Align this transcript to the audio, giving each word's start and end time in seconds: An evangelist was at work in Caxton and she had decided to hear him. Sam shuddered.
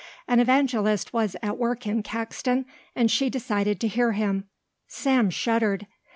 An 0.27 0.39
evangelist 0.39 1.13
was 1.13 1.35
at 1.43 1.59
work 1.59 1.85
in 1.85 2.01
Caxton 2.01 2.65
and 2.95 3.11
she 3.11 3.25
had 3.25 3.33
decided 3.33 3.79
to 3.81 3.87
hear 3.87 4.13
him. 4.13 4.45
Sam 4.87 5.29
shuddered. 5.29 5.85